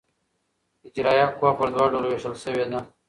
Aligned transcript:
اجرائیه 0.87 1.25
قوه 1.37 1.51
پر 1.57 1.67
دوه 1.73 1.85
ډوله 1.91 2.07
وېشل 2.09 2.35
سوې 2.43 2.65
ده. 2.71 2.79